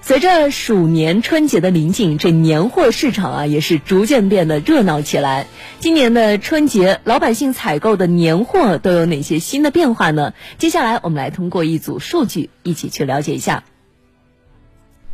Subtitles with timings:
[0.00, 5.46] 随着鼠年春节的临近，这年货市场啊也是逐渐变得热闹起来。
[5.80, 10.34] 今年的春节，老百姓采购的年货都有哪些新的变化呢？
[10.58, 13.64] 接下来我们来通过一组数据一起去了解一下。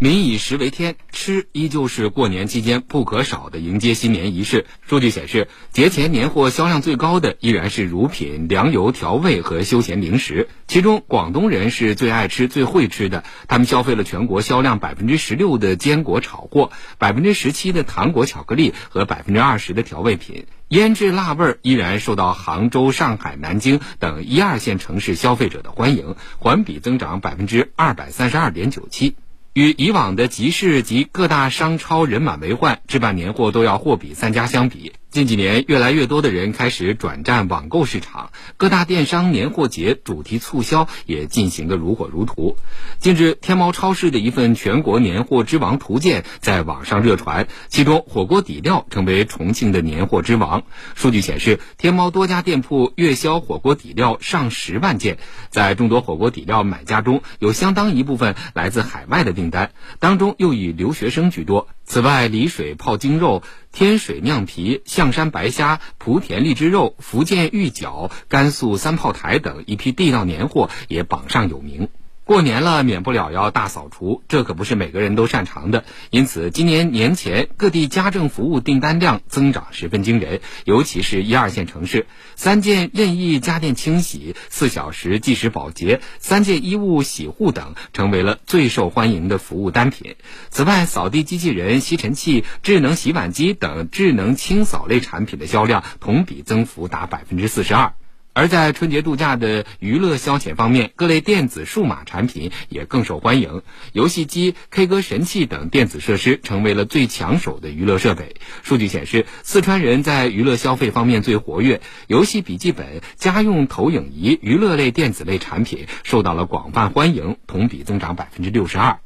[0.00, 4.66] 民以食为天，吃依旧是过年期间不可少的迎接新年仪式。
[4.80, 10.50] 数据显示，节前年货销量最高的依然是乳品、粮油、调味和休闲零食。
[10.68, 20.46] 其中，广东人是最爱吃、最会吃的，他们消费了全国销量百分之十六的坚果炒货、百分之十七的糖果巧克力和百分之二十的调味品。
[20.68, 29.16] 腌制辣味儿依然受到杭州、上海、南京等一二线城市消费者的欢迎，环比增长百分之二百三十二点九七。
[29.58, 34.92] 与以往的集市及各大商超人满为患，置办年货都要货比三家相比。
[35.10, 42.56] 近几年，越来越多的人开始转战网购市场，各大电商年货节主题促销也进行得如火如荼。
[42.98, 50.64] 近日，天猫超市的一份全国年货之王图鉴在网上热传，其中火锅底料成为重庆的年货之王。
[50.94, 55.16] 数据显示，天猫多家店铺月销火锅底料上十万件，
[55.48, 59.70] 在众多火锅底料买家中，有相当一部分来自海外的订单，
[60.00, 61.66] 当中又以留学生居多。
[61.88, 71.88] 此外，丽水泡精肉、天水酿皮、象山白虾、莆田荔枝肉、福建玉饺、甘肃三炮台等一批地道年货也榜上有名。
[72.28, 75.86] 过年了，免不了要大扫除，这可不是每个人都擅长的。
[76.10, 82.06] 因此，今年年前各地家政服务订单量增长十分惊人，尤其是一二线城市，
[82.36, 90.14] 三件任意家电清洗、四小时计时保洁、三件衣物洗护等成为了最受欢迎的服务单品。
[90.50, 97.94] 此外，扫地机器人、吸尘器、智能洗碗机等智能清扫类产品的销量同比增幅达百分之四十二。
[98.38, 108.36] 而在春节度假的娱乐消遣方面，各类电子数码产品也更受欢迎，游戏机、K 歌神器等电子设施成为了最抢手的娱乐设备。
[108.62, 119.00] 数据显示，四川人在娱乐消费方面最活跃，游戏笔记本、家用投影仪、娱乐类电子类产品受到了广泛欢迎，同比增长百分之六十二。